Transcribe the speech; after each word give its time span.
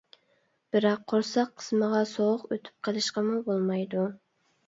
بىراق 0.75 1.01
قورساق 1.11 1.51
قىسمىغا 1.59 2.01
سوغۇق 2.13 2.47
ئۆتۈپ 2.57 2.87
قېلىشقىمۇ 2.89 3.39
بولمايدۇ. 3.51 4.07